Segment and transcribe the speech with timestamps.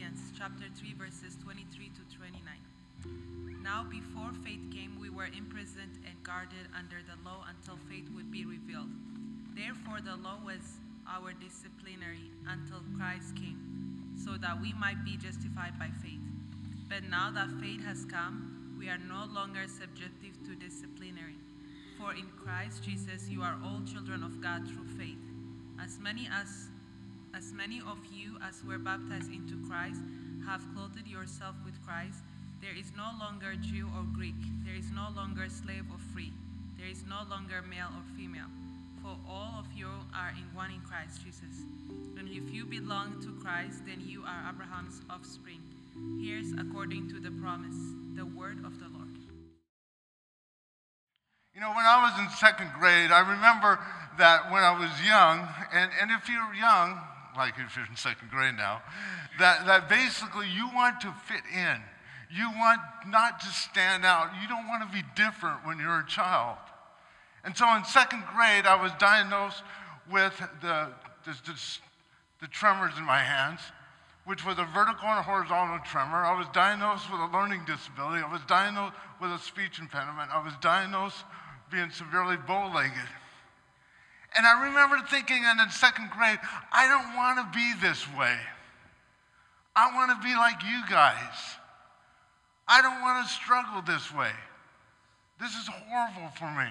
[0.00, 3.60] Corinthians chapter 3 verses 23 to 29.
[3.62, 8.32] Now before faith came we were imprisoned and guarded under the law until faith would
[8.32, 8.88] be revealed.
[9.52, 13.60] Therefore the law was our disciplinary until Christ came,
[14.16, 16.24] so that we might be justified by faith.
[16.88, 21.36] But now that faith has come, we are no longer subjective to disciplinary.
[22.00, 25.20] For in Christ Jesus you are all children of God through faith.
[25.76, 26.72] As many as
[27.34, 30.00] as many of you as were baptized into Christ
[30.46, 32.20] have clothed yourself with Christ.
[32.60, 34.38] There is no longer Jew or Greek.
[34.64, 36.32] There is no longer slave or free.
[36.78, 38.50] There is no longer male or female.
[39.02, 41.64] For all of you are in one in Christ Jesus.
[42.18, 45.60] And if you belong to Christ, then you are Abraham's offspring.
[46.20, 47.76] Here's according to the promise,
[48.16, 49.08] the word of the Lord.
[51.54, 53.78] You know, when I was in second grade, I remember
[54.18, 57.00] that when I was young, and, and if you're young,
[57.36, 58.82] like if you're in second grade now,
[59.38, 61.80] that, that basically you want to fit in.
[62.32, 64.30] You want not to stand out.
[64.40, 66.58] You don't want to be different when you're a child.
[67.44, 69.62] And so in second grade, I was diagnosed
[70.10, 70.90] with the,
[71.24, 71.58] the, the,
[72.40, 73.60] the tremors in my hands,
[74.26, 76.24] which was a vertical and horizontal tremor.
[76.24, 78.22] I was diagnosed with a learning disability.
[78.22, 80.30] I was diagnosed with a speech impediment.
[80.32, 81.24] I was diagnosed
[81.70, 83.08] being severely bow legged.
[84.36, 86.38] And I remember thinking in the second grade,
[86.72, 88.36] I don't want to be this way.
[89.74, 91.56] I want to be like you guys.
[92.68, 94.30] I don't want to struggle this way.
[95.40, 96.70] This is horrible for me.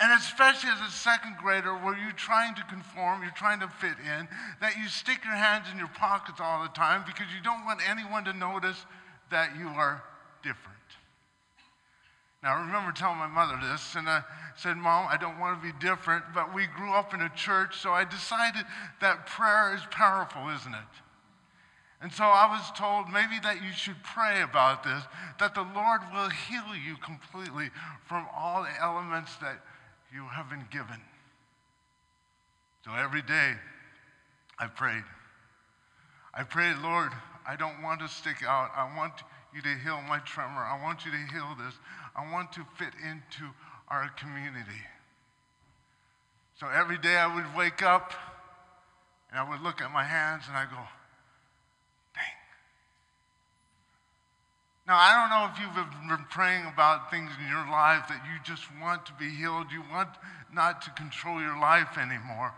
[0.00, 3.96] And especially as a second grader, where you're trying to conform, you're trying to fit
[4.00, 4.26] in,
[4.60, 7.80] that you stick your hands in your pockets all the time because you don't want
[7.86, 8.86] anyone to notice
[9.30, 10.02] that you are
[10.42, 10.79] different.
[12.42, 14.22] Now, I remember telling my mother this, and I
[14.56, 17.78] said, Mom, I don't want to be different, but we grew up in a church,
[17.78, 18.64] so I decided
[19.00, 20.92] that prayer is powerful, isn't it?
[22.00, 25.02] And so I was told maybe that you should pray about this,
[25.38, 27.68] that the Lord will heal you completely
[28.06, 29.60] from all the elements that
[30.12, 31.00] you have been given.
[32.86, 33.52] So every day
[34.58, 35.04] I prayed.
[36.32, 37.10] I prayed, Lord,
[37.46, 38.70] I don't want to stick out.
[38.74, 39.12] I want
[39.54, 40.62] you to heal my tremor.
[40.62, 41.74] I want you to heal this.
[42.20, 43.48] I want to fit into
[43.88, 44.82] our community.
[46.58, 48.12] So every day I would wake up
[49.30, 50.82] and I would look at my hands and I go,
[52.14, 52.36] dang.
[54.86, 58.36] Now, I don't know if you've been praying about things in your life that you
[58.44, 60.10] just want to be healed, you want
[60.52, 62.52] not to control your life anymore.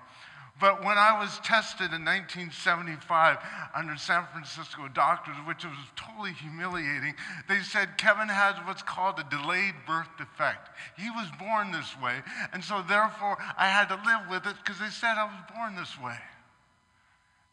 [0.60, 3.38] But when I was tested in 1975
[3.74, 7.14] under San Francisco doctors, which was totally humiliating,
[7.48, 10.68] they said Kevin has what's called a delayed birth defect.
[10.96, 14.78] He was born this way, and so therefore I had to live with it because
[14.78, 16.18] they said I was born this way.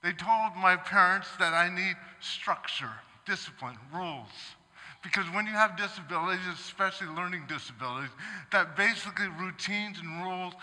[0.04, 2.94] They told my parents that I need structure,
[3.26, 4.56] discipline, rules.
[5.02, 8.10] Because when you have disabilities, especially learning disabilities,
[8.52, 10.54] that basically routines and rules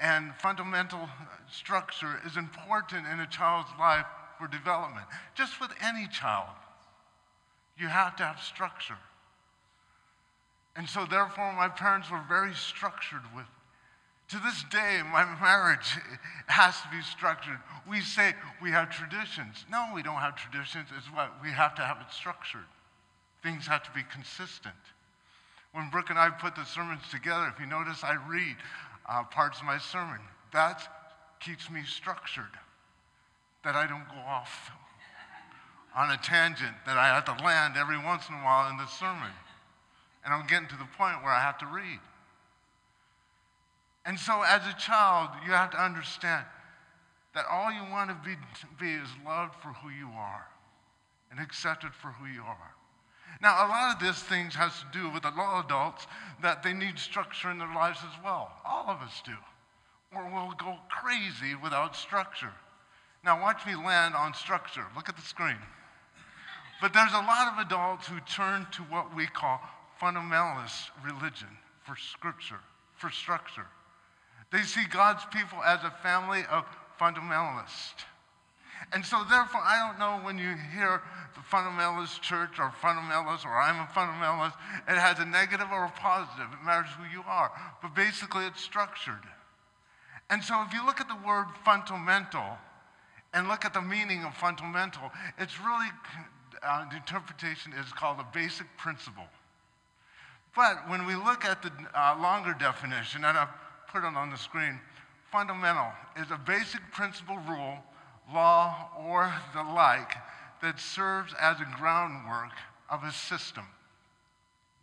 [0.00, 1.08] and fundamental
[1.50, 4.04] structure is important in a child's life
[4.38, 5.06] for development.
[5.34, 6.50] Just with any child,
[7.78, 8.98] you have to have structure.
[10.76, 13.46] And so, therefore, my parents were very structured with.
[14.30, 15.96] To this day, my marriage
[16.48, 17.58] has to be structured.
[17.88, 19.64] We say we have traditions.
[19.70, 20.88] No, we don't have traditions.
[20.96, 22.66] It's what we have to have it structured.
[23.46, 24.74] Things have to be consistent.
[25.70, 28.56] When Brooke and I put the sermons together, if you notice, I read
[29.08, 30.18] uh, parts of my sermon.
[30.52, 30.82] That
[31.38, 32.50] keeps me structured,
[33.62, 34.72] that I don't go off
[35.94, 38.86] on a tangent, that I have to land every once in a while in the
[38.86, 39.30] sermon.
[40.24, 42.00] And I'm getting to the point where I have to read.
[44.04, 46.46] And so, as a child, you have to understand
[47.36, 48.34] that all you want to be,
[48.80, 50.48] be is loved for who you are
[51.30, 52.75] and accepted for who you are.
[53.42, 56.06] Now, a lot of this things has to do with a lot of adults
[56.42, 58.50] that they need structure in their lives as well.
[58.64, 59.36] All of us do.
[60.14, 62.52] Or we'll go crazy without structure.
[63.24, 64.86] Now, watch me land on structure.
[64.94, 65.58] Look at the screen.
[66.80, 69.60] But there's a lot of adults who turn to what we call
[70.00, 71.48] fundamentalist religion
[71.84, 72.60] for scripture,
[72.96, 73.66] for structure.
[74.52, 76.64] They see God's people as a family of
[77.00, 78.04] fundamentalists.
[78.92, 81.02] And so, therefore, I don't know when you hear
[81.34, 84.54] the fundamentalist church or fundamentalist or I'm a fundamentalist,
[84.88, 86.46] it has a negative or a positive.
[86.52, 87.50] It matters who you are.
[87.82, 89.24] But basically, it's structured.
[90.30, 92.58] And so, if you look at the word fundamental
[93.34, 95.88] and look at the meaning of fundamental, it's really,
[96.62, 99.26] uh, the interpretation is called a basic principle.
[100.54, 103.52] But when we look at the uh, longer definition, and I've
[103.88, 104.80] put it on the screen,
[105.30, 107.78] fundamental is a basic principle rule
[108.32, 110.12] law, or the like
[110.62, 112.52] that serves as a groundwork
[112.90, 113.64] of a system.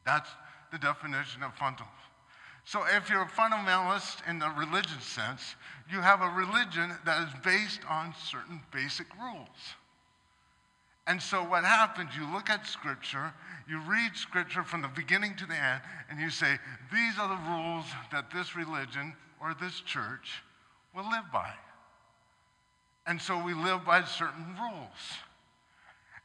[0.06, 0.30] That's
[0.72, 1.88] the definition of fundamental.
[2.66, 5.56] So if you're a fundamentalist in the religious sense,
[5.92, 9.76] you have a religion that is based on certain basic rules.
[11.06, 13.34] And so what happens, you look at Scripture,
[13.68, 16.58] you read Scripture from the beginning to the end, and you say,
[16.94, 20.42] these are the rules that this religion or this church
[20.96, 21.52] will live by.
[23.06, 25.00] And so we live by certain rules.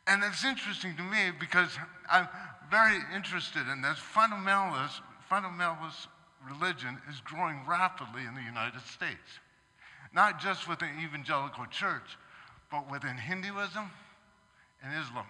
[0.07, 1.71] And it's interesting to me because
[2.11, 2.29] I'm
[2.71, 3.99] very interested in this.
[3.99, 6.07] Fundamentalist, fundamentalist
[6.49, 9.41] religion is growing rapidly in the United States.
[10.15, 12.17] Not just within the evangelical church,
[12.71, 13.91] but within Hinduism
[14.83, 15.27] and Islam.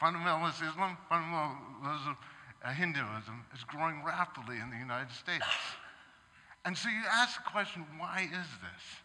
[0.00, 2.16] Fundamentalist Islam, fundamentalism,
[2.64, 5.44] uh, Hinduism is growing rapidly in the United States.
[6.64, 9.03] And so you ask the question, why is this?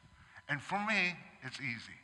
[0.49, 1.97] And for me, it's easy.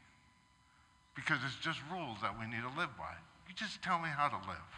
[1.16, 3.14] Because it's just rules that we need to live by.
[3.48, 4.72] You just tell me how to live,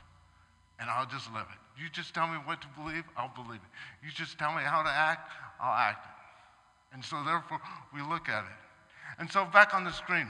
[0.80, 1.81] and I'll just live it.
[1.81, 4.06] You just tell me what to believe, I'll believe it.
[4.06, 6.96] You just tell me how to act, I'll act it.
[6.96, 7.60] And so therefore,
[7.94, 8.60] we look at it.
[9.19, 10.28] And so back on the screen,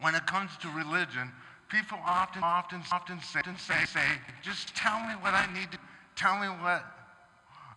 [0.00, 1.32] when it comes to religion,
[1.68, 4.06] people often, often, often say, often say, say,
[4.42, 5.78] just tell me what I need to,
[6.16, 6.84] tell me what,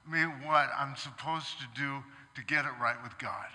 [0.09, 2.03] me what I'm supposed to do
[2.35, 3.47] to get it right with God.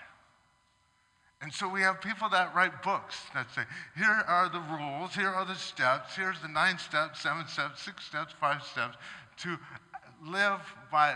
[1.41, 3.61] And so we have people that write books that say,
[3.95, 8.05] here are the rules, here are the steps, here's the nine steps, seven steps, six
[8.05, 8.97] steps, five steps
[9.43, 9.57] to
[10.25, 10.61] live
[10.91, 11.15] by,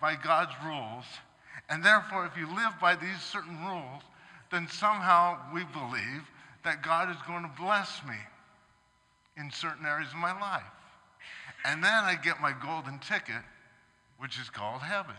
[0.00, 1.04] by God's rules.
[1.68, 4.02] And therefore, if you live by these certain rules,
[4.50, 6.28] then somehow we believe
[6.64, 8.16] that God is going to bless me
[9.36, 10.62] in certain areas of my life.
[11.64, 13.42] And then I get my golden ticket,
[14.18, 15.14] which is called heaven.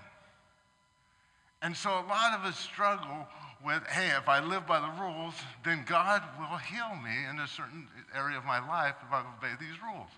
[1.61, 3.25] And so a lot of us struggle
[3.65, 5.33] with, hey, if I live by the rules,
[5.63, 9.53] then God will heal me in a certain area of my life if I obey
[9.59, 10.09] these rules.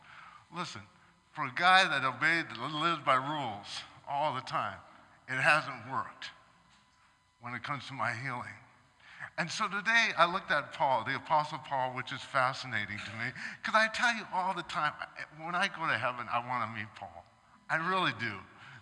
[0.55, 0.81] Listen,
[1.31, 3.67] for a guy that obeyed, lives by rules
[4.09, 4.77] all the time,
[5.27, 6.31] it hasn't worked
[7.41, 8.55] when it comes to my healing.
[9.37, 13.31] And so today I looked at Paul, the Apostle Paul, which is fascinating to me,
[13.61, 14.93] because I tell you all the time,
[15.43, 17.25] when I go to heaven, I want to meet Paul.
[17.69, 18.33] I really do,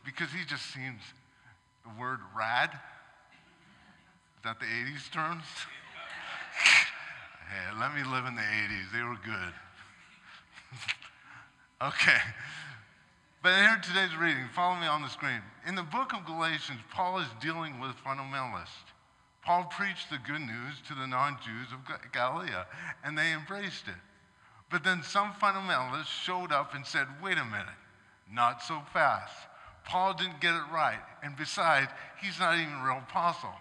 [0.05, 1.01] because he just seems,
[1.83, 2.69] the word rad,
[4.43, 5.43] that the 80s terms?
[7.47, 8.91] hey, let me live in the 80s.
[8.91, 9.53] They were good.
[11.93, 12.19] okay.
[13.41, 15.39] But here today's reading, follow me on the screen.
[15.65, 18.91] In the book of Galatians, Paul is dealing with fundamentalists.
[19.45, 21.79] Paul preached the good news to the non Jews of
[22.11, 22.51] Galilee,
[23.03, 24.01] and they embraced it.
[24.69, 27.79] But then some fundamentalists showed up and said, wait a minute,
[28.29, 29.35] not so fast.
[29.85, 31.01] Paul didn't get it right.
[31.21, 31.91] And besides,
[32.21, 33.53] he's not even a real apostle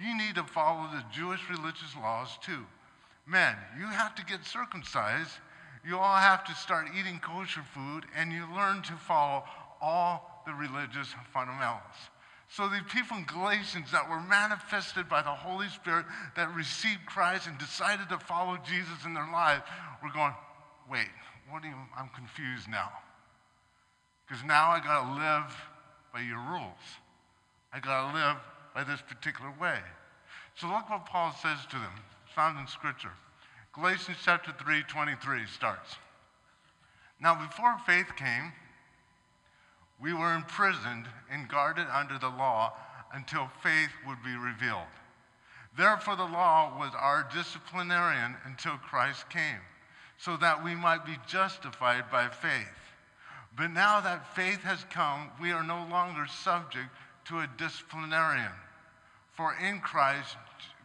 [0.00, 2.64] you need to follow the Jewish religious laws too.
[3.26, 5.32] Men, you have to get circumcised.
[5.86, 9.44] You all have to start eating kosher food, and you learn to follow
[9.80, 11.94] all the religious fundamentals.
[12.48, 16.06] So the people in Galatians that were manifested by the Holy Spirit
[16.36, 19.62] that received Christ and decided to follow Jesus in their lives
[20.02, 20.32] were going,
[20.90, 21.08] wait,
[21.50, 22.90] what do you, I'm confused now.
[24.26, 25.56] Because now I got to live
[26.12, 26.82] by your rules.
[27.72, 28.36] I got to live
[28.76, 29.78] by this particular way.
[30.54, 31.92] So look what Paul says to them.
[32.34, 33.12] Found in Scripture.
[33.72, 35.96] Galatians chapter 3, 23 starts.
[37.18, 38.52] Now, before faith came,
[39.98, 42.74] we were imprisoned and guarded under the law
[43.14, 44.92] until faith would be revealed.
[45.78, 49.60] Therefore, the law was our disciplinarian until Christ came,
[50.18, 52.76] so that we might be justified by faith.
[53.56, 56.90] But now that faith has come, we are no longer subject
[57.28, 58.52] to a disciplinarian.
[59.36, 60.36] For in Christ,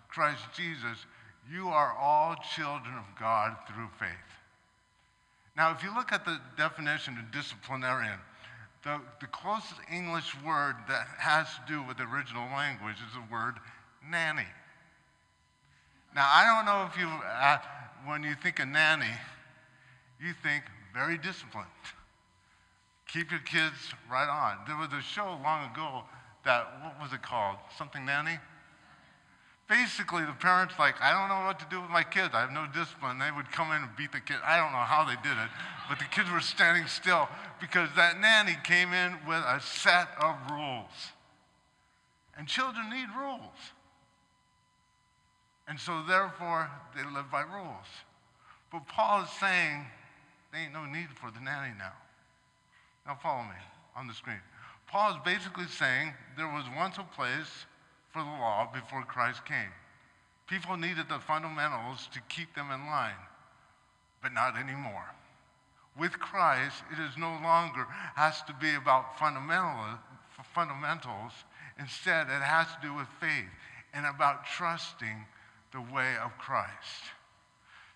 [0.10, 1.06] Christ Jesus,
[1.50, 4.10] you are all children of God through faith.
[5.56, 8.20] Now, if you look at the definition of disciplinarian,
[8.84, 13.34] the, the closest English word that has to do with the original language is the
[13.34, 13.56] word
[14.10, 14.48] nanny.
[16.16, 17.58] Now, I don't know if you, uh,
[18.06, 19.06] when you think of nanny,
[20.20, 21.68] you think very disciplined.
[23.08, 24.58] Keep your kids right on.
[24.68, 26.04] There was a show long ago
[26.44, 27.58] that, what was it called?
[27.78, 28.40] Something nanny?
[29.68, 32.34] Basically, the parents like, I don't know what to do with my kids.
[32.34, 33.20] I have no discipline.
[33.20, 34.36] They would come in and beat the kid.
[34.44, 35.50] I don't know how they did it,
[35.88, 37.30] but the kids were standing still
[37.62, 41.16] because that nanny came in with a set of rules.
[42.38, 43.56] And children need rules.
[45.68, 47.88] And so, therefore, they live by rules.
[48.72, 49.86] But Paul is saying
[50.52, 51.94] there ain't no need for the nanny now.
[53.06, 53.60] Now, follow me
[53.96, 54.42] on the screen.
[54.92, 57.66] Paul is basically saying there was once a place
[58.12, 59.72] for the law before Christ came.
[60.48, 63.16] People needed the fundamentals to keep them in line.
[64.22, 65.16] but not anymore.
[65.98, 69.98] With Christ, it is no longer has to be about fundamental,
[70.54, 71.34] fundamentals.
[71.80, 73.50] Instead, it has to do with faith
[73.94, 75.26] and about trusting
[75.74, 77.02] the way of Christ.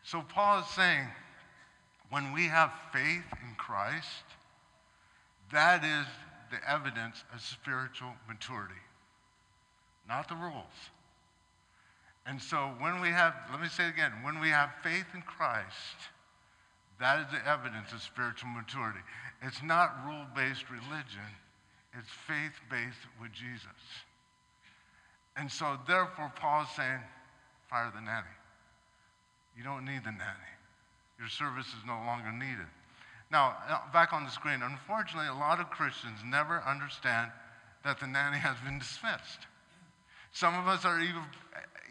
[0.04, 1.08] So Paul is saying,
[2.10, 4.24] when we have faith in Christ,
[5.52, 6.08] that is
[6.56, 8.80] the evidence of spiritual maturity,
[10.08, 10.78] not the rules.
[12.26, 15.22] And so when we have, let me say it again, when we have faith in
[15.22, 16.10] Christ,
[17.00, 19.00] that is the evidence of spiritual maturity.
[19.42, 21.30] It's not rule based religion,
[21.98, 23.84] it's faith based with Jesus.
[25.38, 27.02] And so, therefore, Paul's saying,
[27.70, 28.32] fire the nanny.
[29.58, 30.52] You don't need the nanny.
[31.20, 32.72] Your service is no longer needed.
[33.32, 33.56] Now,
[33.92, 37.32] back on the screen, unfortunately, a lot of Christians never understand
[37.84, 39.48] that the nanny has been dismissed.
[40.32, 41.24] Some of us are even,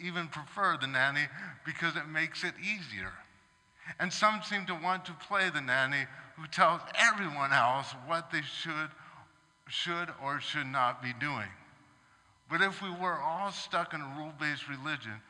[0.03, 1.27] even prefer the nanny
[1.65, 3.13] because it makes it easier.
[3.99, 8.43] And some seem to want to play the nanny who tells everyone else what they
[8.43, 8.91] should,
[9.69, 11.49] should or should not be doing.
[12.51, 15.21] But if we were all stuck in a rule based religion,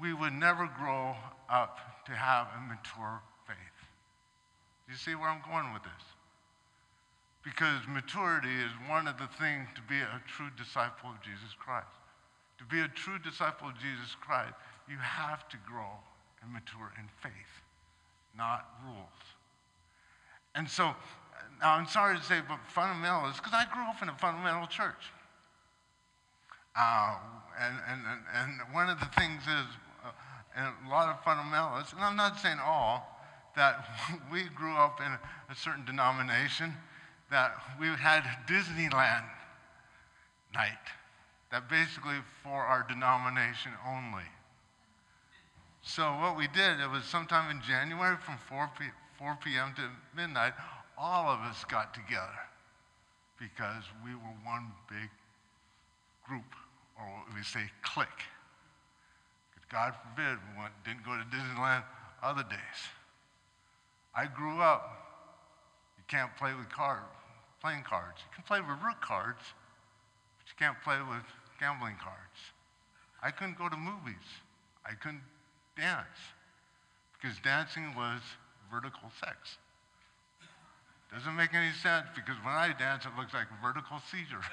[0.00, 1.14] we would never grow
[1.48, 3.88] up to have a mature faith.
[4.88, 6.04] You see where I'm going with this?
[7.42, 11.92] Because maturity is one of the things to be a true disciple of Jesus Christ.
[12.58, 14.54] To be a true disciple of Jesus Christ,
[14.88, 16.00] you have to grow
[16.42, 17.52] and mature in faith,
[18.36, 19.20] not rules.
[20.54, 20.94] And so,
[21.60, 25.12] now I'm sorry to say, but fundamentalists, because I grew up in a fundamental church.
[26.76, 27.16] Uh,
[27.60, 28.00] and, and,
[28.34, 29.66] and one of the things is,
[30.04, 30.10] uh,
[30.56, 33.13] and a lot of fundamentalists, and I'm not saying all,
[33.56, 33.84] that
[34.32, 35.12] we grew up in
[35.50, 36.74] a certain denomination
[37.30, 39.24] that we had Disneyland
[40.54, 40.84] night,
[41.50, 44.24] that basically for our denomination only.
[45.82, 48.84] So what we did, it was sometime in January from 4, p-
[49.18, 49.74] 4 p.m.
[49.76, 49.82] to
[50.16, 50.54] midnight,
[50.96, 52.40] all of us got together
[53.38, 55.10] because we were one big
[56.26, 56.54] group
[56.96, 58.08] or we say clique.
[59.74, 61.82] God forbid we went, didn't go to Disneyland
[62.22, 62.78] other days.
[64.16, 64.94] I grew up,
[65.98, 67.02] you can't play with card,
[67.60, 68.18] playing cards.
[68.22, 69.42] You can play with Rook cards,
[70.38, 71.24] but you can't play with
[71.58, 72.38] gambling cards.
[73.22, 74.28] I couldn't go to movies.
[74.84, 75.24] I couldn't
[75.76, 76.34] dance
[77.14, 78.20] because dancing was
[78.70, 79.58] vertical sex.
[81.12, 84.42] Doesn't make any sense because when I dance, it looks like vertical seizure.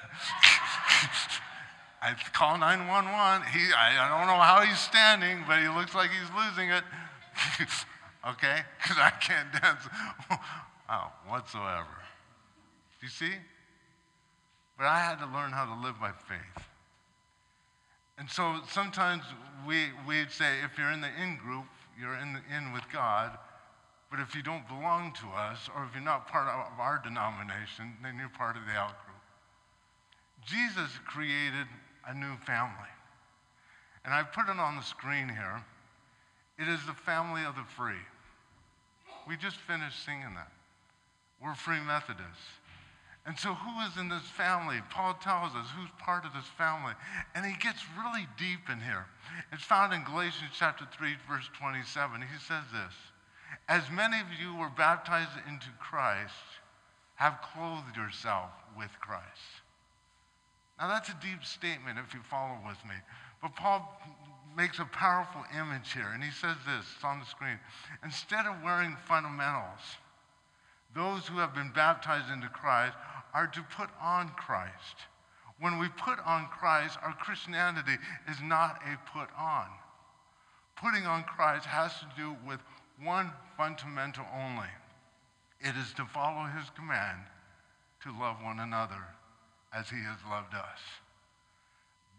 [2.02, 3.46] I call 911.
[3.52, 6.82] He, I, I don't know how he's standing, but he looks like he's losing it.
[8.26, 8.60] okay?
[8.82, 9.88] Because I can't dance
[10.90, 11.86] oh, whatsoever.
[13.00, 13.32] You see?
[14.78, 16.66] But I had to learn how to live by faith.
[18.18, 19.24] And so sometimes
[19.66, 21.64] we, we'd say if you're in the in group,
[21.98, 23.38] you're in, the, in with God.
[24.10, 27.96] But if you don't belong to us, or if you're not part of our denomination,
[28.02, 29.18] then you're part of the out group.
[30.44, 31.66] Jesus created
[32.06, 32.92] a new family.
[34.04, 35.64] And I put it on the screen here.
[36.62, 38.06] It is the family of the free.
[39.26, 40.52] We just finished singing that.
[41.42, 42.62] We're free Methodists.
[43.26, 44.78] And so, who is in this family?
[44.90, 46.92] Paul tells us who's part of this family.
[47.34, 49.06] And he gets really deep in here.
[49.52, 52.20] It's found in Galatians chapter 3, verse 27.
[52.22, 52.94] He says this
[53.68, 56.62] As many of you were baptized into Christ,
[57.16, 59.66] have clothed yourself with Christ.
[60.78, 62.94] Now, that's a deep statement if you follow with me.
[63.42, 63.98] But Paul
[64.56, 67.58] makes a powerful image here, and he says this it's on the screen.
[68.04, 69.80] Instead of wearing fundamentals,
[70.94, 72.96] those who have been baptized into Christ
[73.34, 75.06] are to put on Christ.
[75.58, 77.96] When we put on Christ, our Christianity
[78.28, 79.66] is not a put on.
[80.76, 82.60] Putting on Christ has to do with
[83.02, 84.68] one fundamental only
[85.60, 87.20] it is to follow his command
[88.02, 89.00] to love one another
[89.72, 90.80] as he has loved us.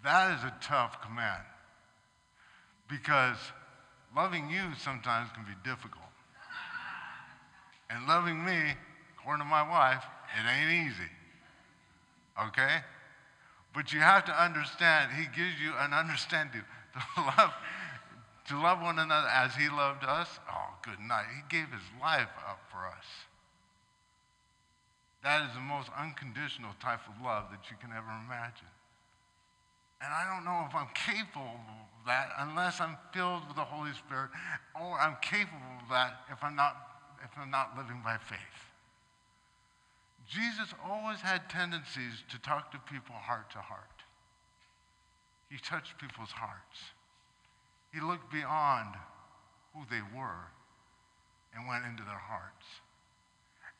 [0.04, 1.44] That is a tough command
[2.90, 3.38] because
[4.16, 6.04] loving you sometimes can be difficult.
[7.90, 8.74] And loving me,
[9.18, 11.10] according to my wife, it ain't easy.
[12.48, 12.82] Okay?
[13.74, 16.62] But you have to understand, he gives you an understanding
[16.94, 17.54] to love,
[18.48, 20.40] to love one another as he loved us.
[20.50, 21.26] Oh, good night.
[21.36, 23.06] He gave his life up for us.
[25.24, 28.70] That is the most unconditional type of love that you can ever imagine.
[30.02, 34.30] And I don't know if I'm capable that unless I'm filled with the Holy Spirit,
[34.76, 36.76] or I'm capable of that if I'm not,
[37.24, 38.40] if I'm not living by faith.
[40.28, 44.04] Jesus always had tendencies to talk to people heart to heart.
[45.50, 46.80] He touched people's hearts.
[47.94, 48.96] He looked beyond
[49.76, 50.50] who they were
[51.56, 52.66] and went into their hearts.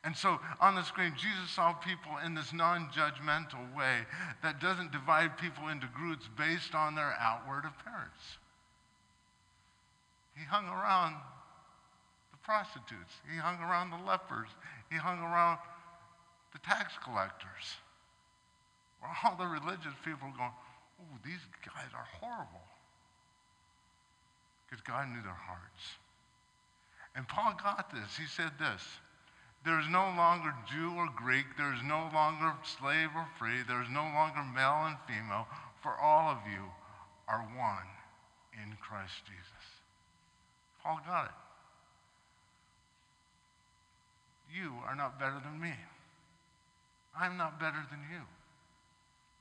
[0.04, 4.04] And so on the screen, Jesus saw people in this non judgmental way
[4.42, 8.38] that doesn't divide people into groups based on their outward appearance.
[10.36, 11.16] He hung around
[12.32, 14.48] the prostitutes, he hung around the lepers,
[14.90, 15.58] he hung around
[16.52, 17.80] the tax collectors.
[19.00, 20.52] Where all the religious people were going,
[21.00, 22.64] oh, these guys are horrible.
[24.68, 25.96] Because God knew their hearts.
[27.16, 28.16] And Paul got this.
[28.18, 28.82] He said this
[29.64, 33.82] There is no longer Jew or Greek, there is no longer slave or free, there
[33.82, 35.46] is no longer male and female,
[35.82, 36.64] for all of you
[37.26, 37.88] are one
[38.52, 39.64] in Christ Jesus.
[40.82, 41.38] Paul got it.
[44.54, 45.72] You are not better than me.
[47.18, 48.20] I'm not better than you.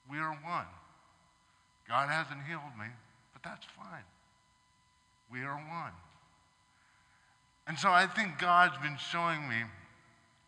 [0.09, 0.71] We are one.
[1.87, 2.87] God hasn't healed me,
[3.33, 4.07] but that's fine.
[5.29, 5.91] We are one.
[7.67, 9.63] And so I think God's been showing me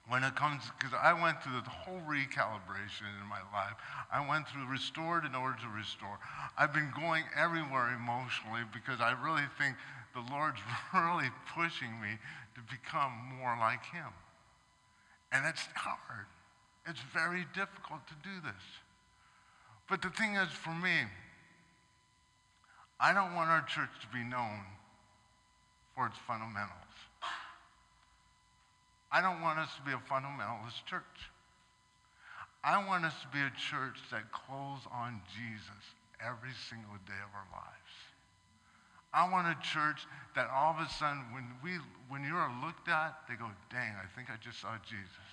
[0.08, 3.74] when it comes, because I went through the whole recalibration in my life.
[4.12, 6.20] I went through restored in order to restore.
[6.58, 9.76] I've been going everywhere emotionally because I really think
[10.14, 10.62] the Lord's
[10.94, 12.22] really pushing me
[12.54, 14.14] to become more like Him.
[15.32, 16.28] And it's hard.
[16.88, 18.64] It's very difficult to do this.
[19.90, 21.10] But the thing is, for me,
[23.00, 24.62] I don't want our church to be known
[25.96, 26.72] for its fundamentals.
[29.16, 31.32] I don't want us to be a fundamentalist church.
[32.66, 35.84] I want us to be a church that calls on Jesus
[36.20, 37.96] every single day of our lives.
[39.16, 40.04] I want a church
[40.36, 41.80] that all of a sudden, when, we,
[42.12, 45.32] when you're looked at, they go, dang, I think I just saw Jesus.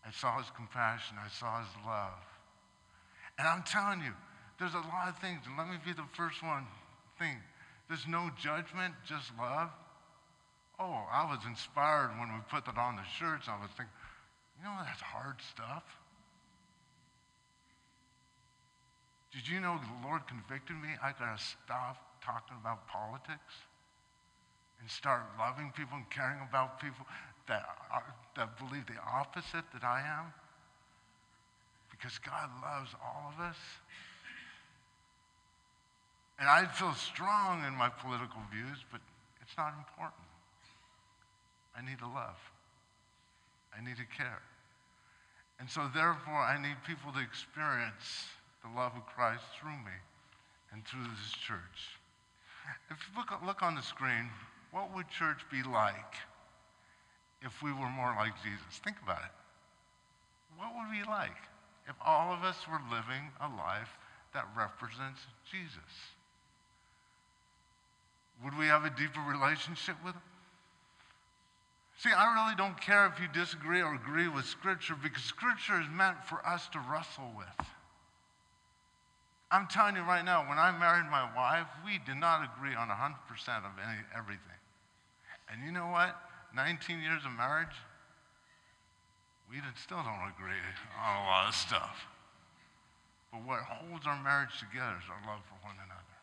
[0.00, 1.20] I saw his compassion.
[1.20, 2.24] I saw his love.
[3.36, 4.16] And I'm telling you,
[4.56, 5.44] there's a lot of things.
[5.58, 6.64] Let me be the first one
[7.18, 7.36] thing.
[7.88, 9.68] There's no judgment, just love.
[10.78, 13.48] Oh, I was inspired when we put that on the shirts.
[13.48, 13.94] I was thinking,
[14.58, 15.82] you know, that's hard stuff.
[19.32, 20.88] Did you know the Lord convicted me?
[21.02, 23.54] I got to stop talking about politics
[24.80, 27.06] and start loving people and caring about people
[27.48, 30.32] that, are, that believe the opposite that I am?
[31.90, 33.56] Because God loves all of us.
[36.38, 39.00] And I feel strong in my political views, but
[39.42, 40.27] it's not important.
[41.78, 42.38] I need to love.
[43.70, 44.42] I need to care.
[45.60, 48.26] And so, therefore, I need people to experience
[48.62, 49.94] the love of Christ through me
[50.72, 51.94] and through this church.
[52.90, 54.28] If you look, look on the screen,
[54.72, 56.14] what would church be like
[57.42, 58.82] if we were more like Jesus?
[58.84, 59.34] Think about it.
[60.56, 61.38] What would we like
[61.88, 63.96] if all of us were living a life
[64.34, 65.94] that represents Jesus?
[68.44, 70.22] Would we have a deeper relationship with him?
[71.98, 75.86] See, I really don't care if you disagree or agree with Scripture because Scripture is
[75.90, 77.66] meant for us to wrestle with.
[79.50, 82.86] I'm telling you right now, when I married my wife, we did not agree on
[82.86, 83.18] 100%
[83.66, 84.60] of any, everything.
[85.50, 86.14] And you know what?
[86.54, 87.74] 19 years of marriage,
[89.50, 90.62] we still don't agree
[91.02, 92.06] on a lot of stuff.
[93.32, 96.16] But what holds our marriage together is our love for one another.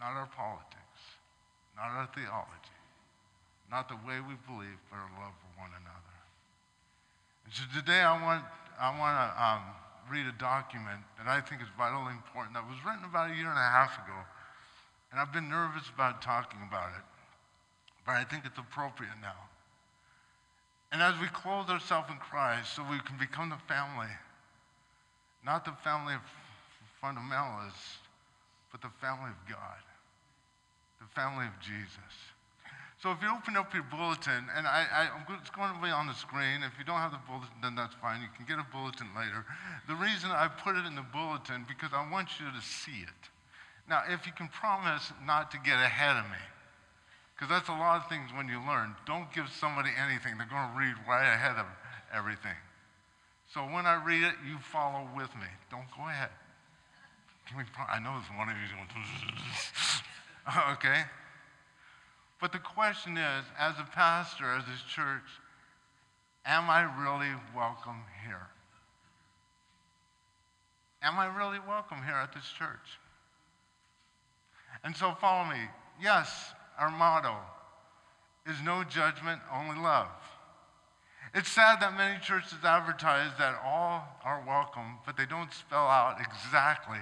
[0.00, 0.81] Not our politics,
[1.82, 2.78] not our theology,
[3.66, 6.16] not the way we believe, but our love for one another.
[7.42, 8.46] And so today I want,
[8.78, 9.62] I want to um,
[10.06, 13.50] read a document that I think is vitally important that was written about a year
[13.50, 14.14] and a half ago.
[15.10, 17.04] And I've been nervous about talking about it,
[18.06, 19.50] but I think it's appropriate now.
[20.94, 24.12] And as we clothe ourselves in Christ so we can become the family,
[25.44, 26.22] not the family of
[27.02, 27.98] fundamentalists,
[28.70, 29.82] but the family of God,
[31.02, 32.14] the family of Jesus.
[33.02, 35.02] So if you open up your bulletin, and I, I,
[35.34, 36.62] it's going to be on the screen.
[36.62, 38.22] If you don't have the bulletin, then that's fine.
[38.22, 39.42] You can get a bulletin later.
[39.90, 43.22] The reason I put it in the bulletin, because I want you to see it.
[43.90, 46.38] Now, if you can promise not to get ahead of me,
[47.34, 48.94] because that's a lot of things when you learn.
[49.02, 50.38] Don't give somebody anything.
[50.38, 51.66] They're going to read right ahead of
[52.14, 52.54] everything.
[53.50, 55.50] So when I read it, you follow with me.
[55.74, 56.30] Don't go ahead.
[57.50, 58.86] Can we, I know it's one of you going,
[60.72, 61.02] okay?
[62.40, 65.22] But the question is, as a pastor, as this church,
[66.44, 68.48] am I really welcome here?
[71.02, 72.98] Am I really welcome here at this church?
[74.84, 75.60] And so follow me.
[76.00, 77.36] Yes, our motto
[78.46, 80.08] is no judgment, only love.
[81.34, 86.18] It's sad that many churches advertise that all are welcome, but they don't spell out
[86.20, 86.98] exactly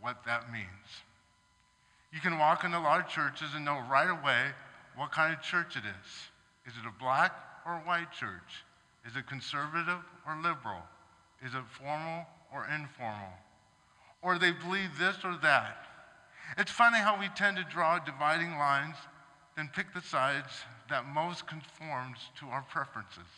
[0.00, 1.04] what that means.
[2.12, 4.52] You can walk into a lot of churches and know right away
[4.96, 6.10] what kind of church it is.
[6.66, 7.32] Is it a black
[7.66, 8.64] or a white church?
[9.06, 10.82] Is it conservative or liberal?
[11.44, 13.32] Is it formal or informal?
[14.22, 15.86] Or they believe this or that.
[16.56, 18.96] It's funny how we tend to draw dividing lines,
[19.56, 23.28] then pick the sides that most conforms to our preferences.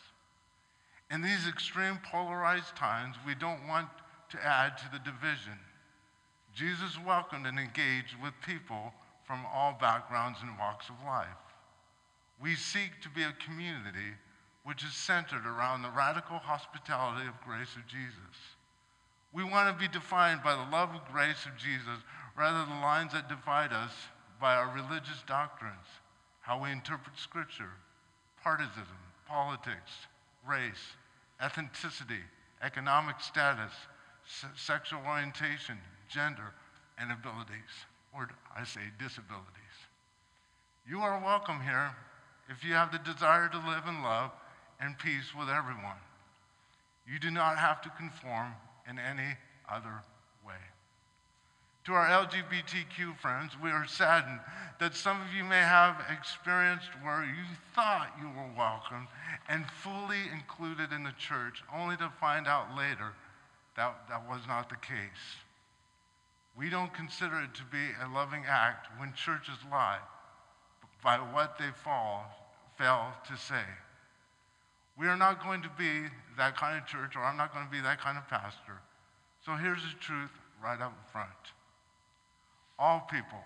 [1.10, 3.88] In these extreme polarized times, we don't want
[4.30, 5.58] to add to the division.
[6.60, 8.92] Jesus welcomed and engaged with people
[9.24, 11.40] from all backgrounds and walks of life.
[12.38, 14.12] We seek to be a community
[14.64, 18.36] which is centered around the radical hospitality of grace of Jesus.
[19.32, 22.04] We want to be defined by the love and grace of Jesus
[22.36, 23.92] rather than the lines that divide us
[24.38, 25.88] by our religious doctrines,
[26.42, 27.72] how we interpret Scripture,
[28.44, 28.84] partisanship,
[29.26, 29.92] politics,
[30.46, 30.92] race,
[31.42, 32.20] ethnicity,
[32.62, 33.72] economic status,
[34.54, 35.78] sexual orientation,
[36.10, 36.52] gender,
[36.98, 39.76] and abilities, or I say disabilities.
[40.86, 41.92] You are welcome here
[42.48, 44.32] if you have the desire to live in love
[44.80, 45.96] and peace with everyone.
[47.06, 48.52] You do not have to conform
[48.88, 49.36] in any
[49.70, 50.02] other
[50.46, 50.60] way.
[51.86, 54.40] To our LGBTQ friends, we are saddened
[54.80, 57.44] that some of you may have experienced where you
[57.74, 59.06] thought you were welcomed
[59.48, 63.12] and fully included in the church, only to find out later
[63.76, 65.40] that that was not the case.
[66.60, 69.98] We don't consider it to be a loving act when churches lie
[71.02, 72.26] by what they fall,
[72.76, 73.64] fail to say.
[74.98, 76.02] We are not going to be
[76.36, 78.76] that kind of church, or I'm not going to be that kind of pastor.
[79.42, 81.30] So here's the truth right up front.
[82.78, 83.40] All people,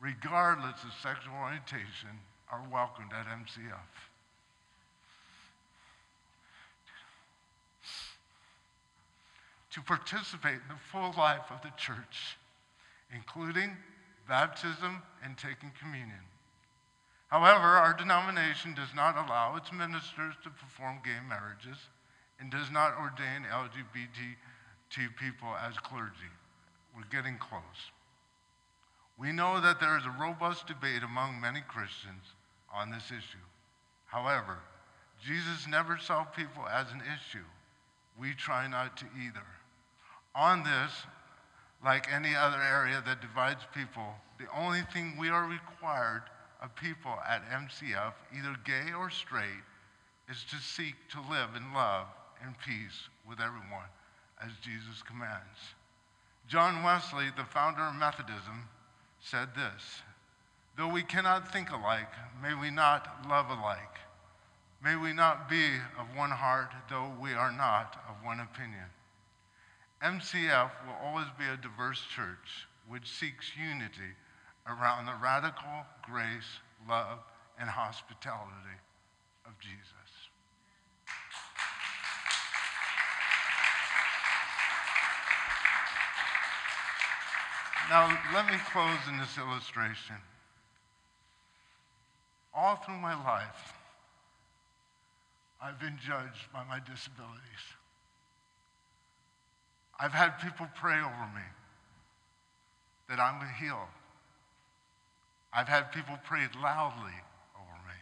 [0.00, 2.22] regardless of sexual orientation,
[2.52, 3.90] are welcomed at MCF.
[9.72, 12.38] To participate in the full life of the church,
[13.14, 13.76] including
[14.26, 16.24] baptism and taking communion.
[17.28, 21.76] However, our denomination does not allow its ministers to perform gay marriages
[22.40, 24.36] and does not ordain LGBT
[25.18, 26.32] people as clergy.
[26.96, 27.92] We're getting close.
[29.18, 32.24] We know that there is a robust debate among many Christians
[32.74, 33.44] on this issue.
[34.06, 34.58] However,
[35.22, 37.44] Jesus never saw people as an issue.
[38.18, 39.44] We try not to either.
[40.38, 40.92] On this,
[41.84, 46.22] like any other area that divides people, the only thing we are required
[46.62, 49.66] of people at MCF, either gay or straight,
[50.30, 52.06] is to seek to live in love
[52.44, 53.90] and peace with everyone,
[54.40, 55.74] as Jesus commands.
[56.46, 58.68] John Wesley, the founder of Methodism,
[59.20, 60.02] said this
[60.76, 63.98] Though we cannot think alike, may we not love alike.
[64.84, 65.64] May we not be
[65.98, 68.86] of one heart, though we are not of one opinion.
[70.02, 74.14] MCF will always be a diverse church which seeks unity
[74.66, 77.18] around the radical grace, love,
[77.58, 78.78] and hospitality
[79.44, 79.82] of Jesus.
[87.90, 90.16] Now, let me close in this illustration.
[92.54, 93.72] All through my life,
[95.60, 97.77] I've been judged by my disabilities.
[99.98, 101.46] I've had people pray over me
[103.08, 103.92] that I'm healed.
[105.52, 107.18] I've had people pray loudly
[107.56, 107.98] over me.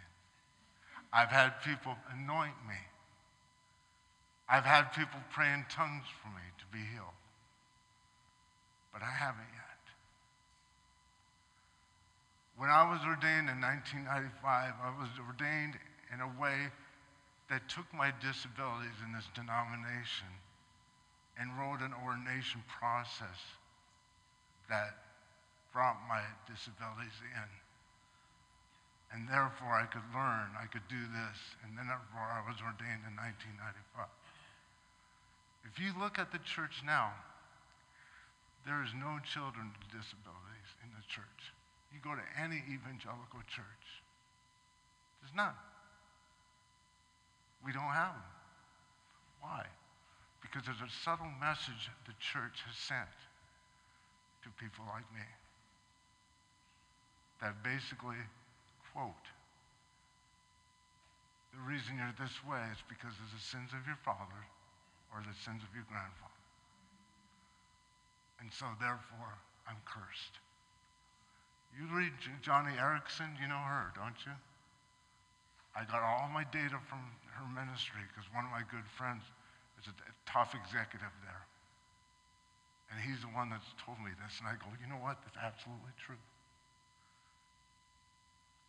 [1.13, 2.77] I've had people anoint me.
[4.49, 7.17] I've had people pray in tongues for me to be healed.
[8.93, 9.67] But I haven't yet.
[12.57, 15.79] When I was ordained in 1995, I was ordained
[16.13, 16.73] in a way
[17.51, 20.29] that took my disabilities in this denomination
[21.39, 23.41] and wrote an ordination process
[24.69, 24.97] that
[25.73, 27.51] brought my disabilities in.
[29.13, 33.07] And therefore, I could learn, I could do this, and then therefore I was ordained
[33.07, 34.09] in 1995.
[35.69, 37.13] If you look at the church now,
[38.67, 41.55] there is no children with disabilities in the church.
[41.95, 43.87] You go to any evangelical church,
[45.23, 45.55] there's none.
[47.65, 48.33] We don't have them.
[49.41, 49.67] Why?
[50.43, 53.13] Because there's a subtle message the church has sent
[54.45, 55.27] to people like me
[57.43, 58.17] that basically
[58.97, 59.29] quote,
[61.53, 64.41] the reason you're this way is because of the sins of your father
[65.13, 66.41] or the sins of your grandfather.
[68.41, 69.37] And so, therefore,
[69.69, 70.41] I'm cursed.
[71.77, 74.33] You read Joni Eareckson, you know her, don't you?
[75.77, 77.05] I got all my data from
[77.37, 79.21] her ministry because one of my good friends
[79.87, 81.45] is a top executive there.
[82.91, 84.39] And he's the one that's told me this.
[84.39, 85.19] And I go, you know what?
[85.27, 86.21] That's absolutely true.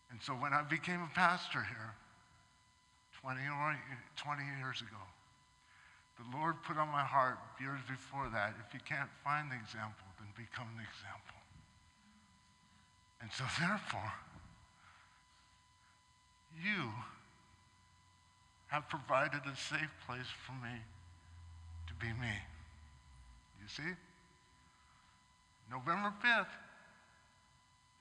[0.10, 1.94] And so when I became a pastor here,
[3.22, 5.04] 20, 20 years ago,
[6.18, 10.08] the Lord put on my heart years before that if you can't find the example,
[10.18, 11.38] then become the example.
[13.22, 14.14] And so, therefore,
[16.58, 16.90] you
[18.68, 20.82] have provided a safe place for me
[22.00, 22.36] be me.
[23.62, 23.92] You see?
[25.72, 26.54] November 5th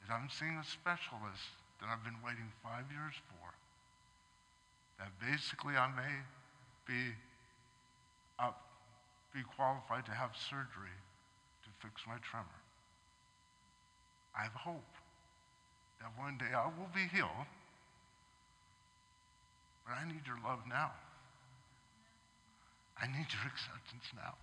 [0.04, 3.50] is I'm seeing a specialist that I've been waiting five years for.
[4.98, 6.14] That basically I may
[6.86, 7.12] be
[8.38, 8.62] up,
[9.34, 10.94] be qualified to have surgery
[11.64, 12.60] to fix my tremor.
[14.38, 14.92] I have hope
[16.00, 17.48] that one day I will be healed,
[19.84, 20.92] but I need your love now.
[23.00, 24.34] I need your acceptance now.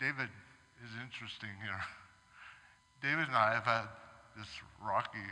[0.00, 0.30] David
[0.82, 1.82] is interesting here.
[3.02, 3.88] David and I have had
[4.36, 4.48] this
[4.82, 5.28] rocky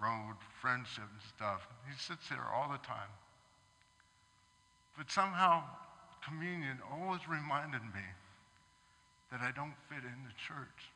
[0.00, 1.66] road friendship and stuff.
[1.86, 3.10] He sits there all the time.
[4.98, 5.62] But somehow,
[6.26, 8.06] communion always reminded me
[9.30, 10.90] that I don't fit in the church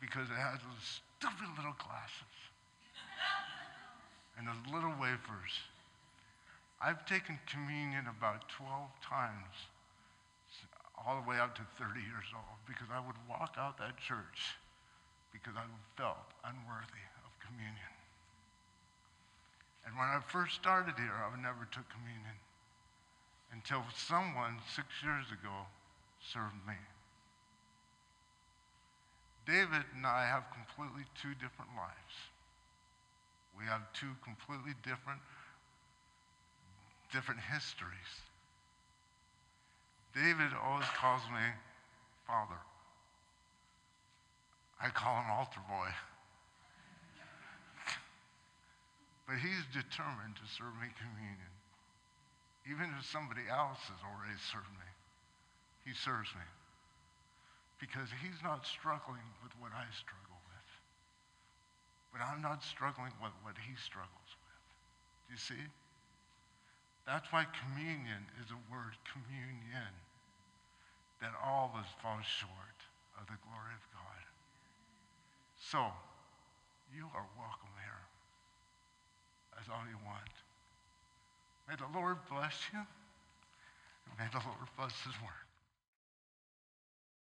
[0.00, 2.34] because it has those stupid little glasses
[4.38, 5.54] and those little wafers.
[6.80, 9.70] I've taken communion about 12 times,
[10.98, 14.56] all the way up to 30 years old, because I would walk out that church
[15.32, 15.66] because I
[15.98, 17.94] felt unworthy of communion.
[19.84, 22.38] And when I first started here, I never took communion
[23.52, 25.68] until someone six years ago
[26.22, 26.78] served me.
[29.46, 32.14] David and I have completely two different lives.
[33.52, 35.20] We have two completely different,
[37.14, 38.10] different histories.
[40.10, 41.46] David always calls me
[42.26, 42.58] father.
[44.82, 45.90] I call him altar boy.
[49.30, 51.54] but he's determined to serve me communion.
[52.66, 54.90] Even if somebody else has already served me,
[55.86, 56.46] he serves me
[57.78, 60.70] because he's not struggling with what I struggle with.
[62.10, 64.58] But I'm not struggling with what he struggles with.
[65.28, 65.62] Do you see?
[67.06, 69.92] That's why communion is a word, communion,
[71.20, 72.78] that all of us fall short
[73.20, 74.24] of the glory of God.
[75.60, 75.80] So,
[76.96, 78.02] you are welcome here.
[79.52, 80.32] That's all you want.
[81.68, 82.80] May the Lord bless you.
[84.18, 85.43] May the Lord bless his word.